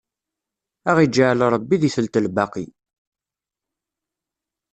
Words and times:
Ad 0.89 0.91
aɣ-iǧɛel 0.93 1.39
Ṛebbi 1.55 1.75
di 1.81 1.89
telt 1.95 2.21
lbaqi! 2.25 2.65